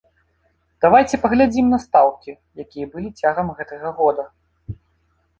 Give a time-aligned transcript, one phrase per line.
[0.85, 2.31] Давайце паглядзім на стаўкі,
[2.63, 4.23] якія былі цягам гэтага года.